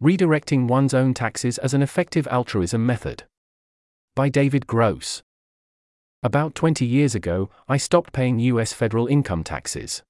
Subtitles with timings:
[0.00, 3.24] Redirecting One's Own Taxes as an Effective Altruism Method.
[4.14, 5.24] By David Gross.
[6.22, 8.72] About 20 years ago, I stopped paying U.S.
[8.72, 10.04] federal income taxes.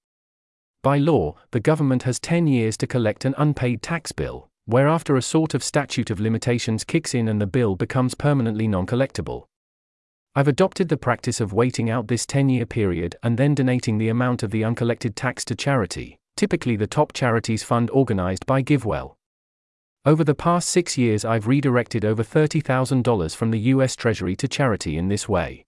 [0.82, 5.22] By law, the government has 10 years to collect an unpaid tax bill, whereafter a
[5.22, 9.44] sort of statute of limitations kicks in and the bill becomes permanently non collectible.
[10.34, 14.10] I've adopted the practice of waiting out this 10 year period and then donating the
[14.10, 19.14] amount of the uncollected tax to charity, typically the top charities fund organized by GiveWell.
[20.04, 24.96] Over the past six years, I've redirected over $30,000 from the US Treasury to charity
[24.96, 25.64] in this way.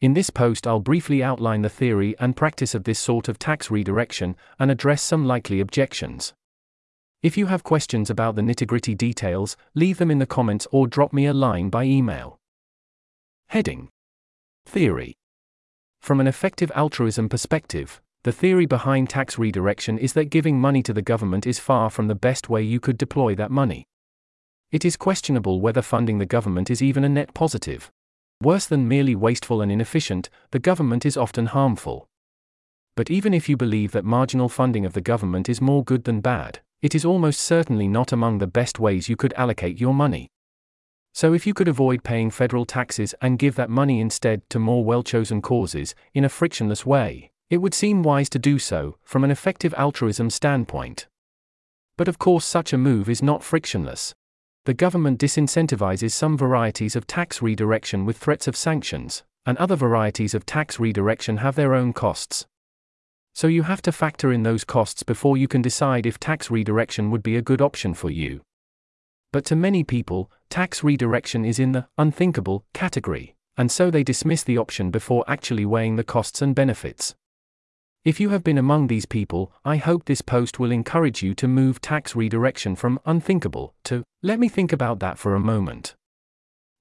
[0.00, 3.70] In this post, I'll briefly outline the theory and practice of this sort of tax
[3.70, 6.34] redirection and address some likely objections.
[7.22, 10.86] If you have questions about the nitty gritty details, leave them in the comments or
[10.86, 12.38] drop me a line by email.
[13.48, 13.88] Heading
[14.66, 15.14] Theory
[16.00, 20.92] From an effective altruism perspective, the theory behind tax redirection is that giving money to
[20.92, 23.86] the government is far from the best way you could deploy that money.
[24.72, 27.88] It is questionable whether funding the government is even a net positive.
[28.42, 32.08] Worse than merely wasteful and inefficient, the government is often harmful.
[32.96, 36.20] But even if you believe that marginal funding of the government is more good than
[36.20, 40.26] bad, it is almost certainly not among the best ways you could allocate your money.
[41.14, 44.84] So, if you could avoid paying federal taxes and give that money instead to more
[44.84, 49.22] well chosen causes, in a frictionless way, it would seem wise to do so, from
[49.22, 51.06] an effective altruism standpoint.
[51.96, 54.14] But of course, such a move is not frictionless.
[54.64, 60.34] The government disincentivizes some varieties of tax redirection with threats of sanctions, and other varieties
[60.34, 62.46] of tax redirection have their own costs.
[63.32, 67.10] So you have to factor in those costs before you can decide if tax redirection
[67.12, 68.40] would be a good option for you.
[69.32, 74.42] But to many people, tax redirection is in the unthinkable category, and so they dismiss
[74.42, 77.14] the option before actually weighing the costs and benefits.
[78.06, 81.48] If you have been among these people, I hope this post will encourage you to
[81.48, 85.96] move tax redirection from unthinkable to let me think about that for a moment.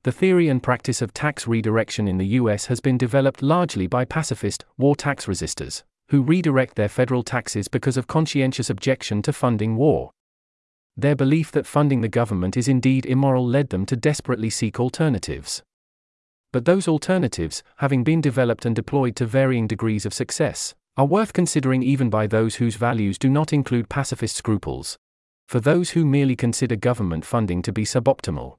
[0.03, 4.05] The theory and practice of tax redirection in the US has been developed largely by
[4.05, 9.77] pacifist, war tax resistors, who redirect their federal taxes because of conscientious objection to funding
[9.77, 10.11] war.
[10.95, 15.63] Their belief that funding the government is indeed immoral led them to desperately seek alternatives.
[16.53, 21.33] But those alternatives, having been developed and deployed to varying degrees of success, are worth
[21.33, 24.97] considering even by those whose values do not include pacifist scruples.
[25.47, 28.55] For those who merely consider government funding to be suboptimal.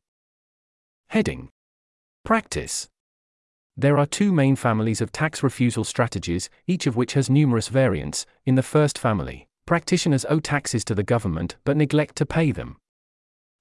[1.09, 1.49] Heading
[2.25, 2.89] Practice
[3.77, 8.27] There are two main families of tax refusal strategies, each of which has numerous variants.
[8.45, 12.77] In the first family, practitioners owe taxes to the government but neglect to pay them.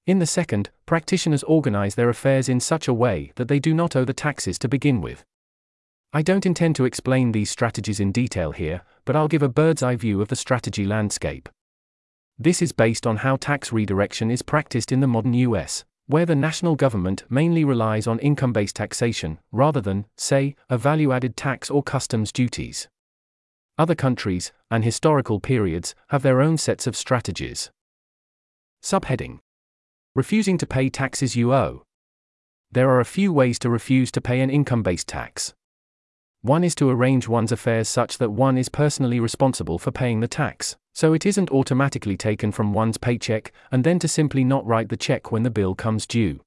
[0.05, 3.95] In the second, practitioners organize their affairs in such a way that they do not
[3.95, 5.23] owe the taxes to begin with.
[6.15, 9.83] I don't intend to explain these strategies in detail here, but I'll give a bird's
[9.83, 11.49] eye view of the strategy landscape.
[12.39, 16.33] This is based on how tax redirection is practiced in the modern US, where the
[16.33, 21.69] national government mainly relies on income based taxation, rather than, say, a value added tax
[21.69, 22.87] or customs duties.
[23.77, 27.71] Other countries, and historical periods, have their own sets of strategies.
[28.81, 29.39] Subheading
[30.15, 31.83] Refusing to pay taxes you owe.
[32.71, 35.53] There are a few ways to refuse to pay an income based tax.
[36.45, 40.27] One is to arrange one's affairs such that one is personally responsible for paying the
[40.27, 44.89] tax, so it isn't automatically taken from one's paycheck, and then to simply not write
[44.89, 46.39] the check when the bill comes due.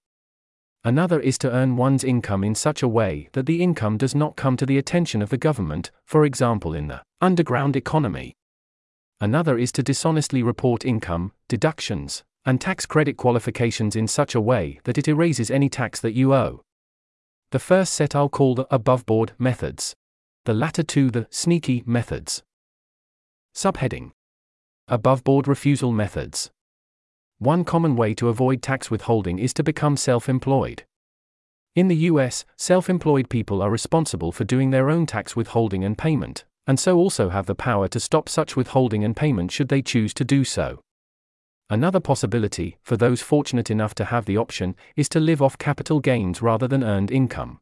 [0.85, 4.37] Another is to earn one's income in such a way that the income does not
[4.37, 8.37] come to the attention of the government, for example, in the underground economy.
[9.21, 14.79] Another is to dishonestly report income, deductions, and tax credit qualifications in such a way
[14.85, 16.63] that it erases any tax that you owe.
[17.51, 19.97] The first set I'll call the above board methods.
[20.45, 22.43] The latter two the sneaky methods.
[23.55, 24.11] Subheading
[24.87, 26.51] Above board refusal methods.
[27.39, 30.85] One common way to avoid tax withholding is to become self employed.
[31.75, 35.97] In the US, self employed people are responsible for doing their own tax withholding and
[35.97, 39.81] payment, and so also have the power to stop such withholding and payment should they
[39.81, 40.83] choose to do so.
[41.71, 46.01] Another possibility, for those fortunate enough to have the option, is to live off capital
[46.01, 47.61] gains rather than earned income.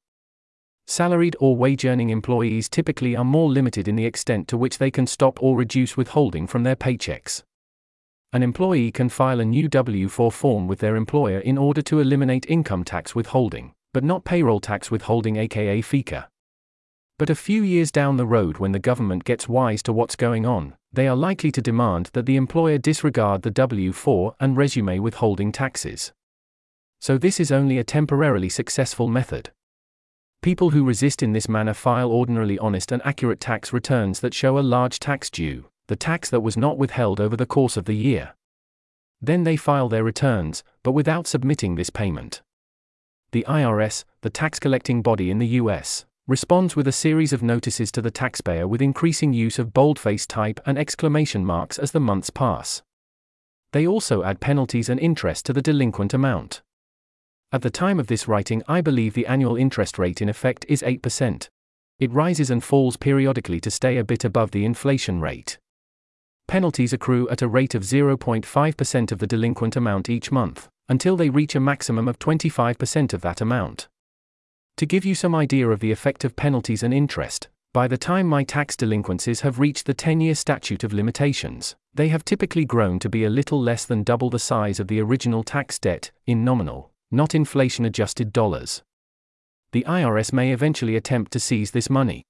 [0.86, 4.92] Salaried or wage earning employees typically are more limited in the extent to which they
[4.92, 7.42] can stop or reduce withholding from their paychecks.
[8.32, 11.98] An employee can file a new W 4 form with their employer in order to
[11.98, 16.26] eliminate income tax withholding, but not payroll tax withholding, aka FICA.
[17.18, 20.44] But a few years down the road, when the government gets wise to what's going
[20.44, 24.98] on, they are likely to demand that the employer disregard the W 4 and resume
[24.98, 26.12] withholding taxes.
[27.00, 29.50] So, this is only a temporarily successful method.
[30.42, 34.58] People who resist in this manner file ordinarily honest and accurate tax returns that show
[34.58, 37.96] a large tax due, the tax that was not withheld over the course of the
[37.96, 38.34] year.
[39.20, 42.42] Then they file their returns, but without submitting this payment.
[43.32, 47.93] The IRS, the tax collecting body in the US, responds with a series of notices
[47.93, 52.31] to the taxpayer with increasing use of boldface type and exclamation marks as the months
[52.31, 52.82] pass.
[53.73, 56.62] They also add penalties and interest to the delinquent amount.
[57.52, 60.82] At the time of this writing, I believe the annual interest rate in effect is
[60.82, 61.49] 8%.
[62.00, 65.58] It rises and falls periodically to stay a bit above the inflation rate.
[66.49, 71.31] Penalties accrue at a rate of 0.5% of the delinquent amount each month, until they
[71.31, 73.88] reach a maximum of 25% of that amount.
[74.76, 78.26] To give you some idea of the effect of penalties and interest, by the time
[78.26, 82.99] my tax delinquencies have reached the 10 year statute of limitations, they have typically grown
[82.99, 86.44] to be a little less than double the size of the original tax debt, in
[86.44, 88.82] nominal, not inflation adjusted dollars
[89.76, 92.25] the IRS may eventually attempt to seize this money.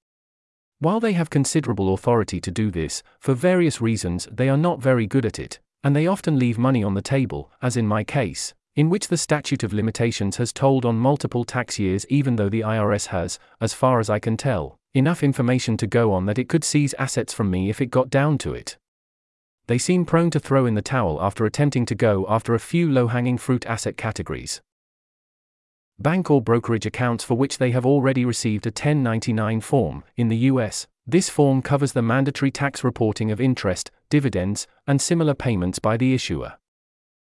[0.81, 5.07] While they have considerable authority to do this, for various reasons they are not very
[5.07, 8.53] good at it, and they often leave money on the table, as in my case,
[8.77, 12.61] in which the statute of limitations has tolled on multiple tax years even though the
[12.61, 16.49] IRS has, as far as I can tell, enough information to go on that it
[16.49, 18.77] could seize assets from me if it got down to it.
[19.67, 22.89] They seem prone to throw in the towel after attempting to go after a few
[22.91, 24.61] low hanging fruit asset categories
[25.99, 30.05] bank or brokerage accounts for which they have already received a 1099 form.
[30.17, 35.33] In the US, this form covers the mandatory tax reporting of interest, dividends, and similar
[35.33, 36.59] payments by the issuer.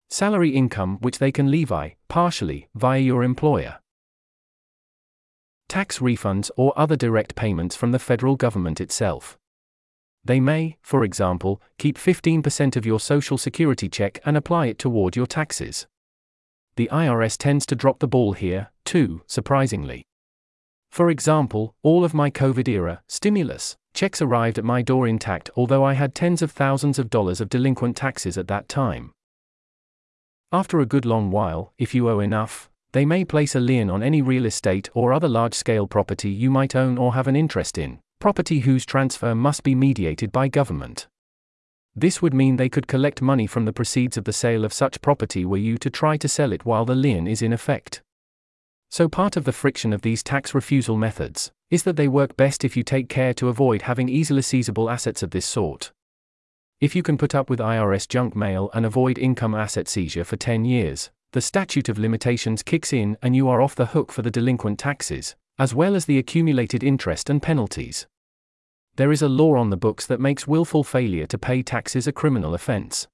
[0.09, 3.79] Salary income which they can levy, partially, via your employer.
[5.67, 9.37] Tax refunds or other direct payments from the federal government itself.
[10.25, 15.15] They may, for example, keep 15% of your Social Security check and apply it toward
[15.15, 15.87] your taxes
[16.79, 20.01] the IRS tends to drop the ball here, too, surprisingly.
[20.89, 25.83] For example, all of my COVID era stimulus checks arrived at my door intact, although
[25.83, 29.11] I had tens of thousands of dollars of delinquent taxes at that time.
[30.51, 34.01] After a good long while, if you owe enough, they may place a lien on
[34.01, 37.77] any real estate or other large scale property you might own or have an interest
[37.77, 41.07] in, property whose transfer must be mediated by government.
[41.95, 45.01] This would mean they could collect money from the proceeds of the sale of such
[45.01, 48.01] property were you to try to sell it while the lien is in effect.
[48.89, 52.65] So, part of the friction of these tax refusal methods is that they work best
[52.65, 55.91] if you take care to avoid having easily seizable assets of this sort.
[56.81, 60.37] If you can put up with IRS junk mail and avoid income asset seizure for
[60.37, 64.21] 10 years, the statute of limitations kicks in and you are off the hook for
[64.21, 68.07] the delinquent taxes, as well as the accumulated interest and penalties
[68.99, 72.11] there is a law on the books that makes willful failure to pay taxes a
[72.11, 73.07] criminal offense.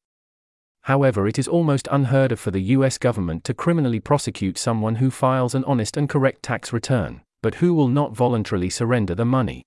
[0.81, 5.11] However, it is almost unheard of for the US government to criminally prosecute someone who
[5.11, 9.61] files an honest and correct tax return, but who will not voluntarily surrender the money.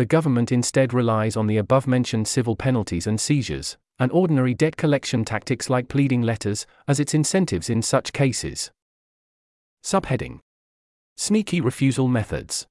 [0.00, 4.78] The government instead relies on the above mentioned civil penalties and seizures, and ordinary debt
[4.78, 8.70] collection tactics like pleading letters, as its incentives in such cases.
[9.84, 10.38] Subheading
[11.18, 12.66] Sneaky Refusal Methods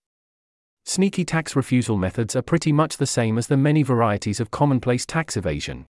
[0.85, 5.05] Sneaky tax refusal methods are pretty much the same as the many varieties of commonplace
[5.05, 5.85] tax evasion.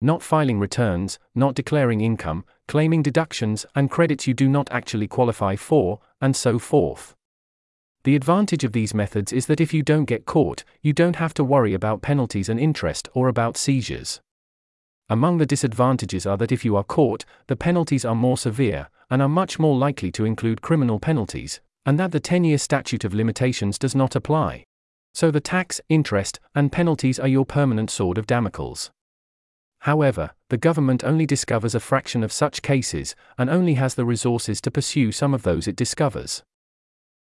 [0.00, 5.56] Not filing returns, not declaring income, claiming deductions and credits you do not actually qualify
[5.56, 7.16] for, and so forth.
[8.04, 11.32] The advantage of these methods is that if you don't get caught, you don't have
[11.34, 14.20] to worry about penalties and interest or about seizures.
[15.08, 19.22] Among the disadvantages are that if you are caught, the penalties are more severe, and
[19.22, 23.14] are much more likely to include criminal penalties, and that the 10 year statute of
[23.14, 24.64] limitations does not apply.
[25.14, 28.90] So the tax, interest, and penalties are your permanent sword of Damocles.
[29.80, 34.60] However, the government only discovers a fraction of such cases, and only has the resources
[34.60, 36.42] to pursue some of those it discovers.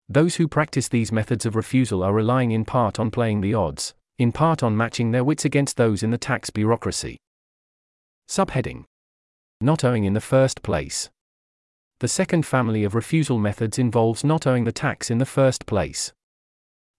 [0.09, 3.95] Those who practice these methods of refusal are relying in part on playing the odds,
[4.19, 7.17] in part on matching their wits against those in the tax bureaucracy.
[8.29, 8.85] Subheading
[9.61, 11.11] Not owing in the first place.
[12.01, 16.13] The second family of refusal methods involves not owing the tax in the first place.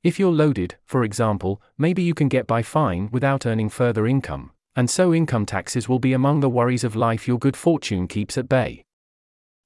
[0.02, 4.52] If you're loaded, for example, maybe you can get by fine without earning further income,
[4.76, 8.38] and so income taxes will be among the worries of life your good fortune keeps
[8.38, 8.84] at bay.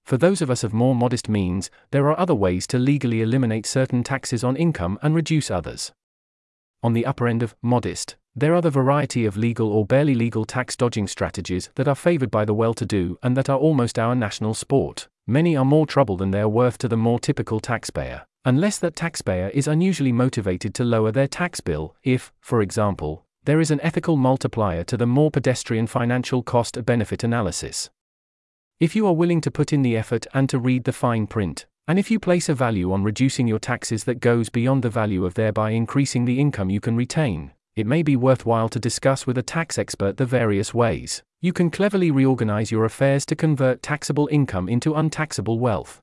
[0.08, 3.66] For those of us of more modest means, there are other ways to legally eliminate
[3.66, 5.92] certain taxes on income and reduce others.
[6.82, 10.46] On the upper end of modest, there are the variety of legal or barely legal
[10.46, 14.00] tax dodging strategies that are favored by the well to do and that are almost
[14.00, 15.10] our national sport.
[15.28, 18.96] Many are more trouble than they are worth to the more typical taxpayer, unless that
[18.96, 23.82] taxpayer is unusually motivated to lower their tax bill, if, for example, there is an
[23.82, 27.90] ethical multiplier to the more pedestrian financial cost benefit analysis.
[28.80, 31.66] If you are willing to put in the effort and to read the fine print,
[31.88, 35.26] and if you place a value on reducing your taxes that goes beyond the value
[35.26, 39.36] of thereby increasing the income you can retain, it may be worthwhile to discuss with
[39.36, 44.28] a tax expert the various ways You can cleverly reorganize your affairs to convert taxable
[44.32, 46.00] income into untaxable wealth.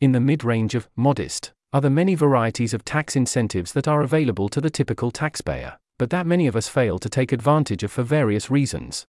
[0.00, 4.02] In the mid range of modest are the many varieties of tax incentives that are
[4.02, 7.92] available to the typical taxpayer, but that many of us fail to take advantage of
[7.92, 9.06] for various reasons.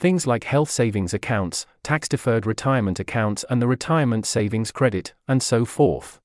[0.00, 5.42] Things like health savings accounts, tax deferred retirement accounts, and the retirement savings credit, and
[5.42, 6.18] so forth.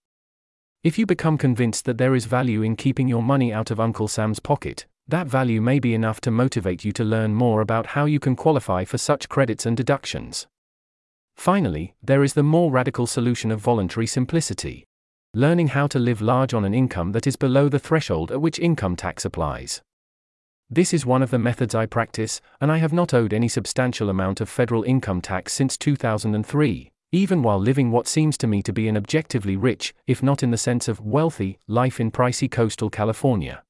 [0.81, 4.07] If you become convinced that there is value in keeping your money out of Uncle
[4.07, 8.05] Sam's pocket, that value may be enough to motivate you to learn more about how
[8.05, 10.47] you can qualify for such credits and deductions.
[11.35, 14.85] Finally, there is the more radical solution of voluntary simplicity.
[15.33, 18.57] Learning how to live large on an income that is below the threshold at which
[18.57, 19.81] income tax applies.
[20.69, 24.09] This is one of the methods I practice, and I have not owed any substantial
[24.09, 28.73] amount of federal income tax since 2003, even while living what seems to me to
[28.73, 32.89] be an objectively rich, if not in the sense of wealthy, life in pricey coastal
[32.89, 33.61] California.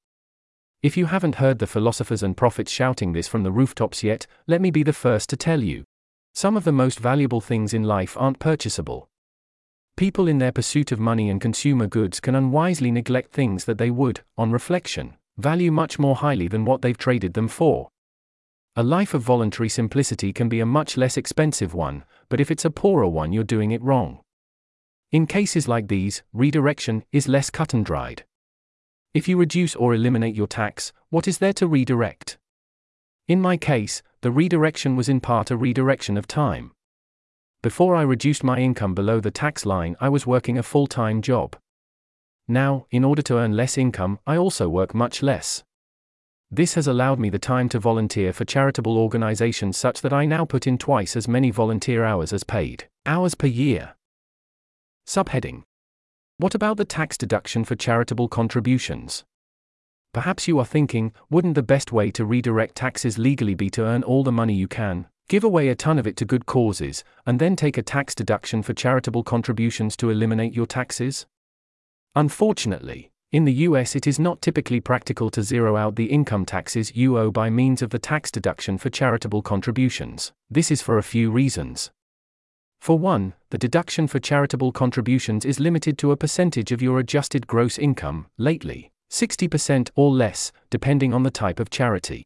[0.82, 4.62] If you haven't heard the philosophers and prophets shouting this from the rooftops yet, let
[4.62, 5.84] me be the first to tell you.
[6.34, 9.10] Some of the most valuable things in life aren't purchasable.
[9.98, 13.92] People in their pursuit of money and consumer goods can unwisely neglect things that they
[13.92, 17.90] would, on reflection, value much more highly than what they've traded them for.
[18.76, 22.66] A life of voluntary simplicity can be a much less expensive one, but if it's
[22.66, 24.20] a poorer one, you're doing it wrong.
[25.12, 28.26] In cases like these, redirection is less cut and dried.
[29.14, 32.38] If you reduce or eliminate your tax, what is there to redirect?
[33.30, 36.72] In my case, the redirection was in part a redirection of time.
[37.64, 41.22] Before I reduced my income below the tax line, I was working a full time
[41.22, 41.56] job.
[42.48, 45.64] Now, in order to earn less income, I also work much less.
[46.52, 50.46] This has allowed me the time to volunteer for charitable organizations such that I now
[50.46, 53.96] put in twice as many volunteer hours as paid hours per year.
[55.08, 55.64] Subheading
[56.38, 59.24] What about the tax deduction for charitable contributions?
[60.14, 64.04] Perhaps you are thinking, wouldn't the best way to redirect taxes legally be to earn
[64.04, 67.40] all the money you can, give away a ton of it to good causes, and
[67.40, 71.26] then take a tax deduction for charitable contributions to eliminate your taxes?
[72.18, 76.96] Unfortunately, in the US it is not typically practical to zero out the income taxes
[76.96, 80.32] you owe by means of the tax deduction for charitable contributions.
[80.50, 81.92] This is for a few reasons.
[82.80, 87.48] For one, the deduction for charitable contributions is limited to a percentage of your adjusted
[87.48, 92.24] gross income, lately, 60% or less, depending on the type of charity.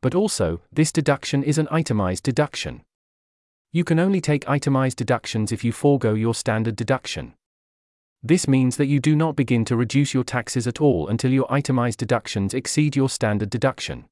[0.00, 2.82] But also, this deduction is an itemized deduction.
[3.72, 7.34] You can only take itemized deductions if you forego your standard deduction.
[8.26, 11.52] This means that you do not begin to reduce your taxes at all until your
[11.52, 14.06] itemized deductions exceed your standard deduction.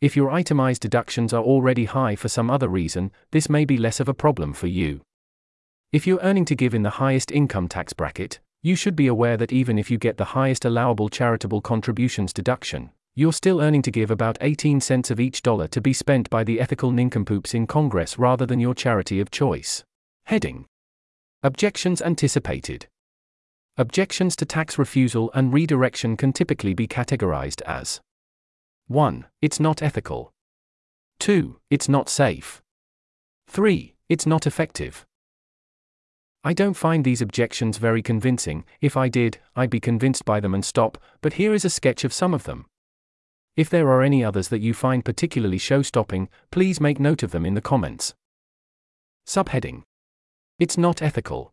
[0.00, 4.00] If your itemized deductions are already high for some other reason, this may be less
[4.00, 5.02] of a problem for you.
[5.92, 9.36] If you're earning to give in the highest income tax bracket, you should be aware
[9.36, 13.90] that even if you get the highest allowable charitable contributions deduction, you're still earning to
[13.90, 17.66] give about 18 cents of each dollar to be spent by the ethical nincompoops in
[17.66, 19.84] Congress rather than your charity of choice.
[20.24, 20.64] Heading
[21.42, 22.86] Objections anticipated.
[23.80, 28.00] Objections to tax refusal and redirection can typically be categorized as
[28.88, 29.24] 1.
[29.40, 30.32] It's not ethical.
[31.20, 31.60] 2.
[31.70, 32.60] It's not safe.
[33.46, 33.94] 3.
[34.08, 35.06] It's not effective.
[36.42, 40.54] I don't find these objections very convincing, if I did, I'd be convinced by them
[40.54, 42.66] and stop, but here is a sketch of some of them.
[43.54, 47.30] If there are any others that you find particularly show stopping, please make note of
[47.30, 48.12] them in the comments.
[49.24, 49.84] Subheading
[50.58, 51.52] It's not ethical.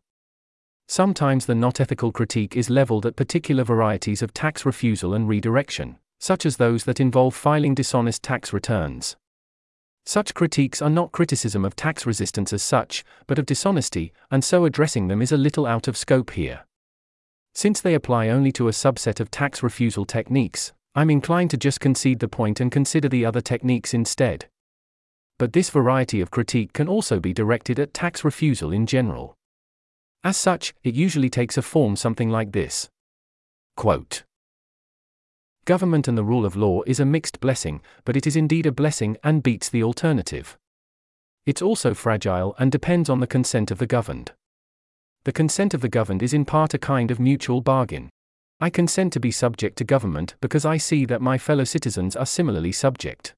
[0.88, 5.98] Sometimes the not ethical critique is leveled at particular varieties of tax refusal and redirection,
[6.20, 9.16] such as those that involve filing dishonest tax returns.
[10.04, 14.64] Such critiques are not criticism of tax resistance as such, but of dishonesty, and so
[14.64, 16.64] addressing them is a little out of scope here.
[17.54, 21.80] Since they apply only to a subset of tax refusal techniques, I'm inclined to just
[21.80, 24.46] concede the point and consider the other techniques instead.
[25.38, 29.35] But this variety of critique can also be directed at tax refusal in general.
[30.26, 32.88] As such, it usually takes a form something like this.
[33.76, 34.24] Quote,
[35.64, 38.72] Government and the rule of law is a mixed blessing, but it is indeed a
[38.72, 40.58] blessing and beats the alternative.
[41.44, 44.32] It's also fragile and depends on the consent of the governed.
[45.22, 48.10] The consent of the governed is in part a kind of mutual bargain.
[48.58, 52.26] I consent to be subject to government because I see that my fellow citizens are
[52.26, 53.32] similarly subject.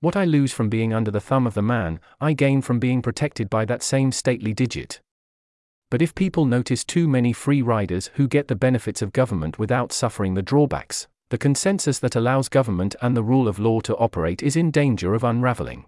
[0.00, 3.00] What I lose from being under the thumb of the man, I gain from being
[3.00, 5.00] protected by that same stately digit.
[5.94, 9.92] But if people notice too many free riders who get the benefits of government without
[9.92, 14.42] suffering the drawbacks, the consensus that allows government and the rule of law to operate
[14.42, 15.84] is in danger of unraveling.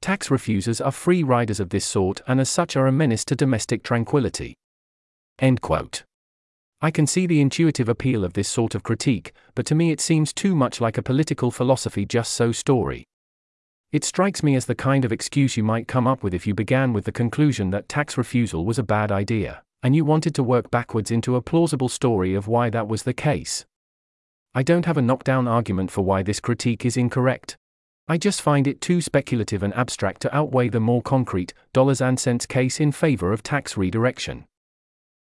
[0.00, 3.36] Tax refusers are free riders of this sort and as such are a menace to
[3.36, 4.54] domestic tranquility.
[5.38, 6.02] End quote.
[6.80, 10.00] I can see the intuitive appeal of this sort of critique, but to me it
[10.00, 13.04] seems too much like a political philosophy just so story.
[13.92, 16.54] It strikes me as the kind of excuse you might come up with if you
[16.54, 20.44] began with the conclusion that tax refusal was a bad idea, and you wanted to
[20.44, 23.64] work backwards into a plausible story of why that was the case.
[24.54, 27.56] I don't have a knockdown argument for why this critique is incorrect.
[28.06, 32.18] I just find it too speculative and abstract to outweigh the more concrete, dollars and
[32.18, 34.44] cents case in favor of tax redirection.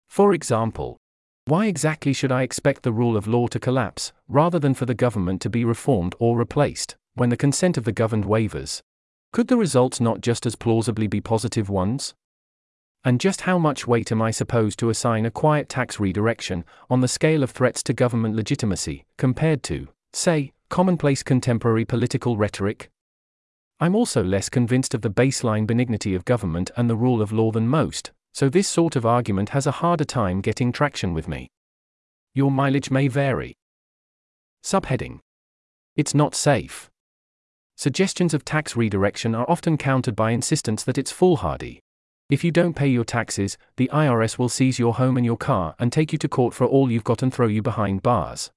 [0.08, 0.96] For example,
[1.44, 4.94] why exactly should I expect the rule of law to collapse, rather than for the
[4.94, 6.96] government to be reformed or replaced?
[7.16, 8.82] When the consent of the governed wavers?
[9.32, 12.14] Could the results not just as plausibly be positive ones?
[13.04, 17.00] And just how much weight am I supposed to assign a quiet tax redirection on
[17.00, 22.90] the scale of threats to government legitimacy, compared to, say, commonplace contemporary political rhetoric?
[23.78, 27.50] I'm also less convinced of the baseline benignity of government and the rule of law
[27.50, 31.48] than most, so this sort of argument has a harder time getting traction with me.
[32.34, 33.54] Your mileage may vary.
[34.62, 35.20] Subheading
[35.94, 36.90] It's not safe.
[37.78, 41.80] Suggestions of tax redirection are often countered by insistence that it's foolhardy.
[42.30, 45.74] If you don't pay your taxes, the IRS will seize your home and your car
[45.78, 48.50] and take you to court for all you've got and throw you behind bars.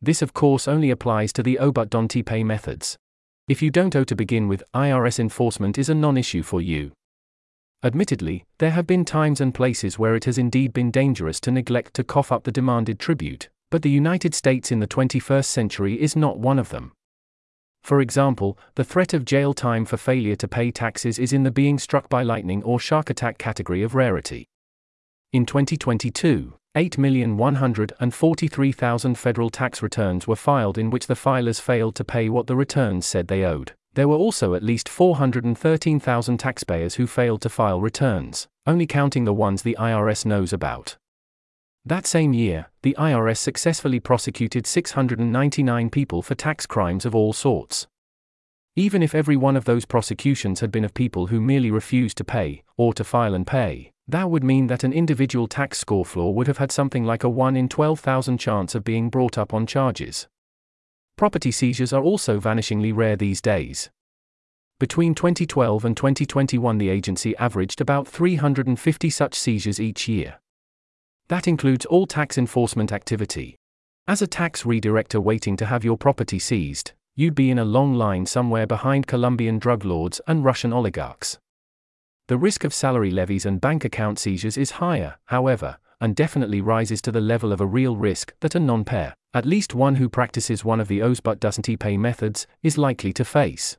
[0.00, 2.96] This, of course, only applies to the owe but don't pay methods.
[3.48, 6.92] If you don't owe to begin with, IRS enforcement is a non issue for you.
[7.82, 11.94] Admittedly, there have been times and places where it has indeed been dangerous to neglect
[11.94, 16.14] to cough up the demanded tribute, but the United States in the 21st century is
[16.14, 16.92] not one of them.
[17.88, 21.50] For example, the threat of jail time for failure to pay taxes is in the
[21.50, 24.46] being struck by lightning or shark attack category of rarity.
[25.32, 32.28] In 2022, 8,143,000 federal tax returns were filed in which the filers failed to pay
[32.28, 33.72] what the returns said they owed.
[33.94, 39.32] There were also at least 413,000 taxpayers who failed to file returns, only counting the
[39.32, 40.98] ones the IRS knows about.
[41.88, 47.86] That same year, the IRS successfully prosecuted 699 people for tax crimes of all sorts.
[48.76, 52.24] Even if every one of those prosecutions had been of people who merely refused to
[52.24, 56.46] pay, or to file and pay, that would mean that an individual tax scofflaw would
[56.46, 60.28] have had something like a 1 in 12,000 chance of being brought up on charges.
[61.16, 63.88] Property seizures are also vanishingly rare these days.
[64.78, 70.38] Between 2012 and 2021, the agency averaged about 350 such seizures each year.
[71.28, 73.56] That includes all tax enforcement activity.
[74.06, 77.94] As a tax redirector waiting to have your property seized, you'd be in a long
[77.94, 81.38] line somewhere behind Colombian drug lords and Russian oligarchs.
[82.28, 87.02] The risk of salary levies and bank account seizures is higher, however, and definitely rises
[87.02, 90.08] to the level of a real risk that a non payer, at least one who
[90.08, 93.76] practices one of the owes but doesn't pay methods, is likely to face.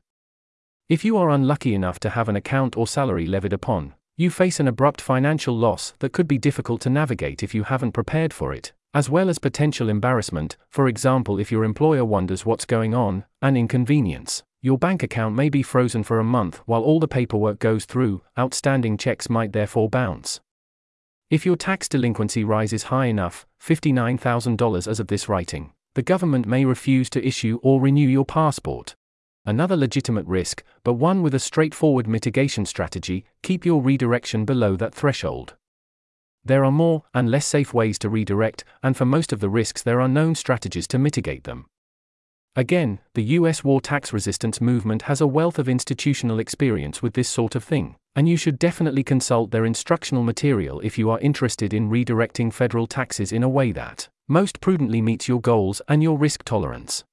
[0.88, 4.60] If you are unlucky enough to have an account or salary levied upon, you face
[4.60, 8.52] an abrupt financial loss that could be difficult to navigate if you haven't prepared for
[8.52, 13.24] it, as well as potential embarrassment, for example, if your employer wonders what's going on,
[13.40, 14.42] an inconvenience.
[14.60, 18.20] Your bank account may be frozen for a month while all the paperwork goes through,
[18.38, 20.38] outstanding checks might therefore bounce.
[21.30, 26.66] If your tax delinquency rises high enough, $59,000 as of this writing, the government may
[26.66, 28.94] refuse to issue or renew your passport,
[29.46, 34.94] Another legitimate risk, but one with a straightforward mitigation strategy keep your redirection below that
[34.94, 35.54] threshold.
[36.44, 39.82] There are more and less safe ways to redirect, and for most of the risks,
[39.82, 41.66] there are known strategies to mitigate them.
[42.54, 47.28] Again, the US war tax resistance movement has a wealth of institutional experience with this
[47.28, 51.72] sort of thing, and you should definitely consult their instructional material if you are interested
[51.72, 56.18] in redirecting federal taxes in a way that most prudently meets your goals and your
[56.18, 57.04] risk tolerance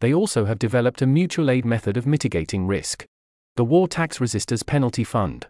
[0.00, 3.06] they also have developed a mutual aid method of mitigating risk
[3.56, 5.46] the War Tax Resisters Penalty Fund.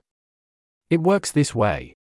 [0.90, 1.94] It works this way.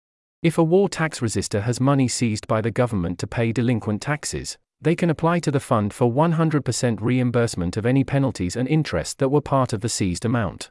[0.44, 4.60] If a war tax resister has money seized by the government to pay delinquent taxes,
[4.80, 9.30] they can apply to the fund for 100% reimbursement of any penalties and interest that
[9.30, 10.70] were part of the seized amount.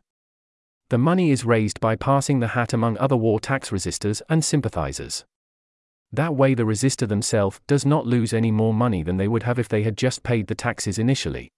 [0.91, 5.25] The money is raised by passing the hat among other war tax resisters and sympathizers.
[6.13, 9.59] That way, the resistor themselves does not lose any more money than they would have
[9.59, 11.51] if they had just paid the taxes initially.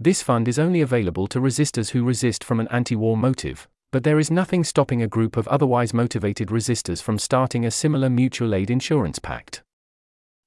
[0.00, 4.04] This fund is only available to resistors who resist from an anti war motive, but
[4.04, 8.54] there is nothing stopping a group of otherwise motivated resistors from starting a similar mutual
[8.54, 9.64] aid insurance pact.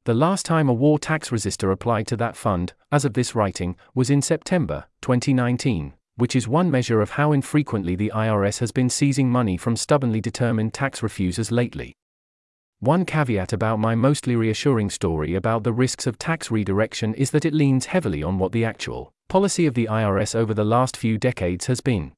[0.06, 3.76] The last time a war tax resistor applied to that fund, as of this writing,
[3.94, 8.90] was in September 2019, which is one measure of how infrequently the IRS has been
[8.90, 11.94] seizing money from stubbornly determined tax refusers lately.
[12.80, 17.46] One caveat about my mostly reassuring story about the risks of tax redirection is that
[17.46, 21.18] it leans heavily on what the actual policy of the IRS over the last few
[21.18, 22.12] decades has been.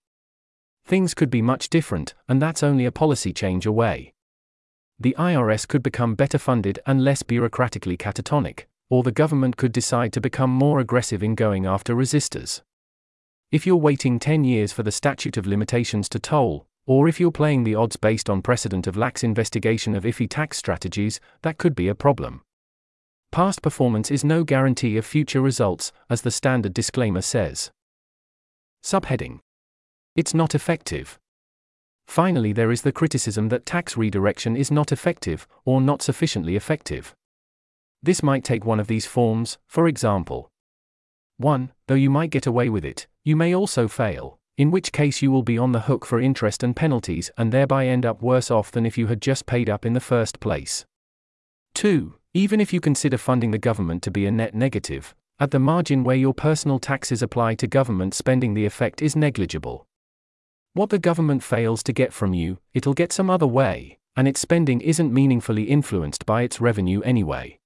[0.84, 4.13] Things could be much different, and that's only a policy change away.
[4.99, 10.12] The IRS could become better funded and less bureaucratically catatonic, or the government could decide
[10.13, 12.63] to become more aggressive in going after resistors.
[13.52, 17.30] If you're waiting 10 years for the statute of limitations to toll, or if you're
[17.30, 21.76] playing the odds based on precedent of lax investigation of iffy tax strategies, that could
[21.76, 22.41] be a problem.
[23.34, 27.72] Past performance is no guarantee of future results, as the standard disclaimer says.
[28.84, 29.39] Subheading
[30.15, 31.17] It's not effective.
[32.06, 37.15] Finally, there is the criticism that tax redirection is not effective, or not sufficiently effective.
[38.04, 40.52] This might take one of these forms, for example.
[41.38, 41.72] 1.
[41.88, 45.32] Though you might get away with it, you may also fail, in which case you
[45.32, 48.72] will be on the hook for interest and penalties and thereby end up worse off
[48.72, 50.86] than if you had just paid up in the first place.
[51.74, 52.14] 2.
[52.34, 56.04] Even if you consider funding the government to be a net negative, at the margin
[56.04, 59.86] where your personal taxes apply to government spending, the effect is negligible.
[60.74, 64.40] What the government fails to get from you, it'll get some other way, and its
[64.40, 67.60] spending isn't meaningfully influenced by its revenue anyway.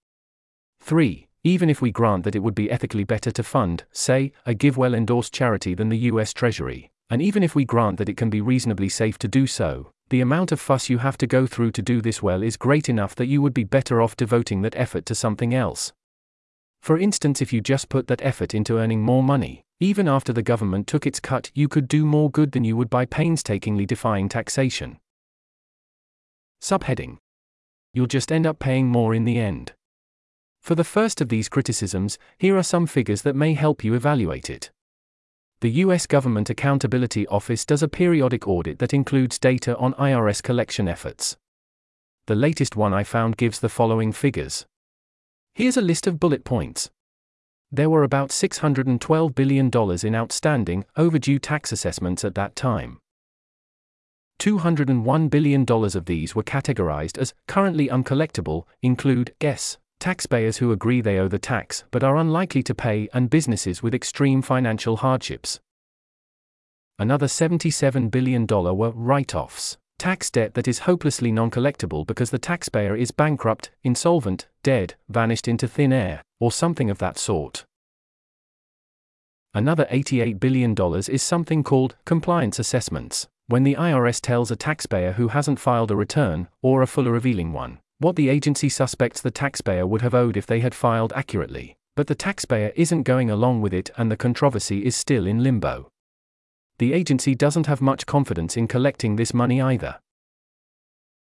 [0.81, 1.27] 3.
[1.43, 4.95] Even if we grant that it would be ethically better to fund, say, a GiveWell
[4.95, 8.41] endorsed charity than the US Treasury, and even if we grant that it can be
[8.41, 11.81] reasonably safe to do so, the amount of fuss you have to go through to
[11.81, 15.05] do this well is great enough that you would be better off devoting that effort
[15.07, 15.91] to something else.
[16.81, 20.41] For instance, if you just put that effort into earning more money, even after the
[20.41, 24.29] government took its cut, you could do more good than you would by painstakingly defying
[24.29, 24.97] taxation.
[26.61, 27.17] Subheading
[27.93, 29.73] You'll just end up paying more in the end.
[30.61, 34.49] For the first of these criticisms, here are some figures that may help you evaluate
[34.49, 34.71] it.
[35.59, 36.05] The U.S.
[36.05, 41.35] Government Accountability Office does a periodic audit that includes data on IRS collection efforts.
[42.27, 44.67] The latest one I found gives the following figures.
[45.55, 46.91] Here's a list of bullet points.
[47.71, 49.71] There were about $612 billion
[50.03, 52.99] in outstanding, overdue tax assessments at that time.
[54.39, 61.17] $201 billion of these were categorized as currently uncollectible, include guess, taxpayers who agree they
[61.17, 65.59] owe the tax but are unlikely to pay, and businesses with extreme financial hardships.
[66.99, 72.39] Another $77 billion were write offs tax debt that is hopelessly non collectible because the
[72.39, 77.65] taxpayer is bankrupt, insolvent, dead, vanished into thin air, or something of that sort.
[79.53, 80.75] Another $88 billion
[81.09, 85.95] is something called compliance assessments, when the IRS tells a taxpayer who hasn't filed a
[85.95, 90.37] return, or a fuller revealing one, what the agency suspects the taxpayer would have owed
[90.37, 94.17] if they had filed accurately, but the taxpayer isn't going along with it and the
[94.17, 95.89] controversy is still in limbo
[96.79, 99.99] the agency doesn't have much confidence in collecting this money either.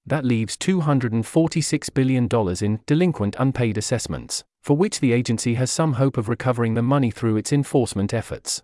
[0.06, 2.28] That leaves $246 billion
[2.62, 7.12] in delinquent unpaid assessments, for which the agency has some hope of recovering the money
[7.12, 8.62] through its enforcement efforts.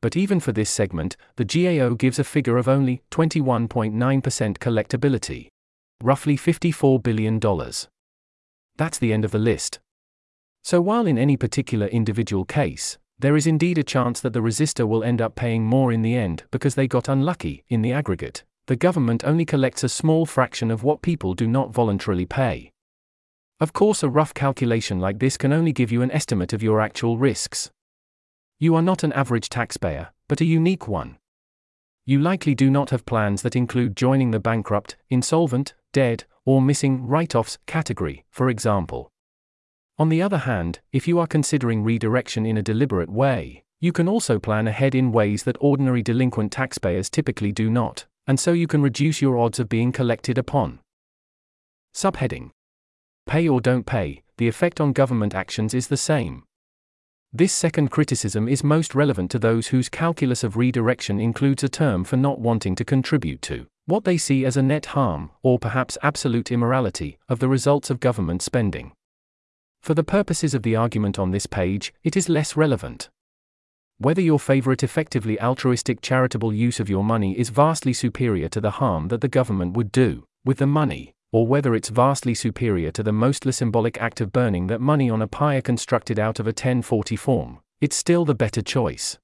[0.00, 5.48] But even for this segment, the GAO gives a figure of only 21.9% collectability.
[6.02, 7.40] Roughly $54 billion.
[8.76, 9.80] That's the end of the list.
[10.62, 14.88] So while in any particular individual case, there is indeed a chance that the resistor
[14.88, 18.44] will end up paying more in the end because they got unlucky in the aggregate.
[18.66, 22.72] The government only collects a small fraction of what people do not voluntarily pay.
[23.60, 26.80] Of course, a rough calculation like this can only give you an estimate of your
[26.80, 27.70] actual risks.
[28.58, 31.18] You are not an average taxpayer, but a unique one.
[32.06, 37.06] You likely do not have plans that include joining the bankrupt, insolvent, dead, or missing
[37.06, 39.10] write offs category, for example.
[39.96, 44.08] On the other hand, if you are considering redirection in a deliberate way, you can
[44.08, 48.66] also plan ahead in ways that ordinary delinquent taxpayers typically do not, and so you
[48.66, 50.80] can reduce your odds of being collected upon.
[51.94, 52.50] Subheading
[53.26, 56.42] Pay or don't pay, the effect on government actions is the same.
[57.32, 62.04] This second criticism is most relevant to those whose calculus of redirection includes a term
[62.04, 65.98] for not wanting to contribute to what they see as a net harm, or perhaps
[66.02, 68.92] absolute immorality, of the results of government spending.
[69.82, 73.10] For the purposes of the argument on this page, it is less relevant.
[73.98, 78.72] Whether your favorite effectively altruistic charitable use of your money is vastly superior to the
[78.72, 83.02] harm that the government would do with the money, or whether it's vastly superior to
[83.02, 86.50] the mostly symbolic act of burning that money on a pyre constructed out of a
[86.50, 89.18] 1040 form, it's still the better choice.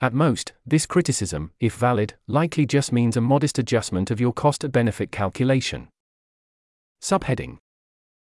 [0.00, 4.70] At most, this criticism, if valid, likely just means a modest adjustment of your cost
[4.70, 5.88] benefit calculation.
[7.02, 7.56] Subheading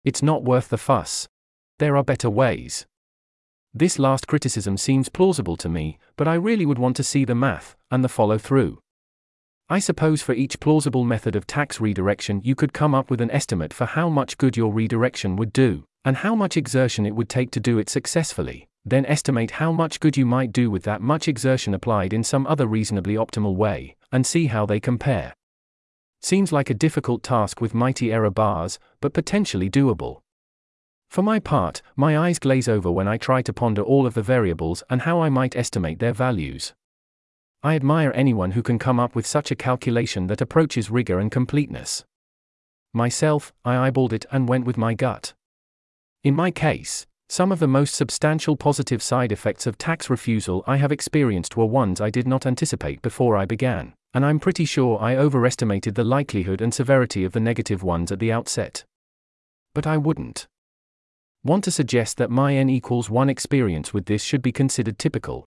[0.04, 1.26] It's not worth the fuss.
[1.78, 2.86] There are better ways.
[3.74, 7.34] This last criticism seems plausible to me, but I really would want to see the
[7.34, 8.78] math, and the follow through.
[9.68, 13.32] I suppose for each plausible method of tax redirection, you could come up with an
[13.32, 17.28] estimate for how much good your redirection would do, and how much exertion it would
[17.28, 21.02] take to do it successfully, then estimate how much good you might do with that
[21.02, 25.34] much exertion applied in some other reasonably optimal way, and see how they compare.
[26.22, 30.20] Seems like a difficult task with mighty error bars, but potentially doable.
[31.10, 34.22] For my part, my eyes glaze over when I try to ponder all of the
[34.22, 36.72] variables and how I might estimate their values.
[37.62, 41.30] I admire anyone who can come up with such a calculation that approaches rigor and
[41.30, 42.04] completeness.
[42.92, 45.34] Myself, I eyeballed it and went with my gut.
[46.22, 50.76] In my case, some of the most substantial positive side effects of tax refusal I
[50.76, 54.98] have experienced were ones I did not anticipate before I began, and I'm pretty sure
[55.00, 58.84] I overestimated the likelihood and severity of the negative ones at the outset.
[59.74, 60.46] But I wouldn't
[61.42, 65.44] want to suggest that my n equals 1 experience with this should be considered typical.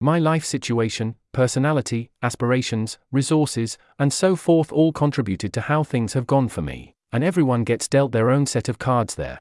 [0.00, 6.26] My life situation, personality, aspirations, resources, and so forth all contributed to how things have
[6.26, 9.38] gone for me, and everyone gets dealt their own set of cards there.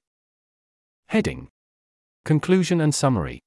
[1.07, 1.49] Heading
[2.23, 3.41] Conclusion and Summary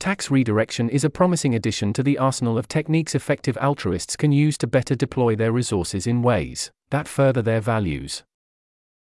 [0.00, 4.58] Tax redirection is a promising addition to the arsenal of techniques effective altruists can use
[4.58, 8.24] to better deploy their resources in ways that further their values.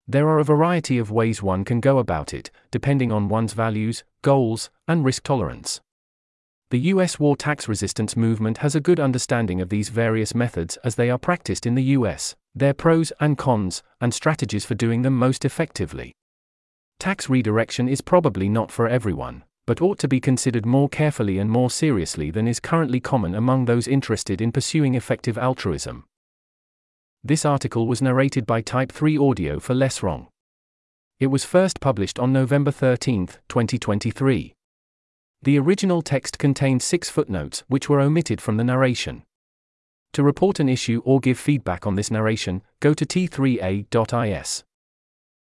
[0.09, 4.03] There are a variety of ways one can go about it, depending on one's values,
[4.23, 5.81] goals, and risk tolerance.
[6.71, 10.97] The US war tax resistance movement has a good understanding of these various methods as
[10.97, 15.17] they are practiced in the US, their pros and cons, and strategies for doing them
[15.17, 16.13] most effectively.
[17.01, 21.51] Tax redirection is probably not for everyone, but ought to be considered more carefully and
[21.51, 26.05] more seriously than is currently common among those interested in pursuing effective altruism.
[27.25, 30.27] This article was narrated by Type 3 Audio for LessWrong.
[31.19, 34.53] It was first published on November 13, 2023.
[35.41, 39.23] The original text contained six footnotes which were omitted from the narration.
[40.13, 44.65] To report an issue or give feedback on this narration, go to t3a.is.